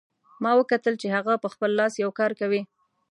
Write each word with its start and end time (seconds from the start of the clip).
ما 0.43 0.51
وکتل 0.59 0.93
چې 1.01 1.07
هغه 1.15 1.33
په 1.43 1.47
خپل 1.53 1.69
لاس 1.79 1.93
یو 2.03 2.11
کار 2.19 2.31
کوي 2.39 2.61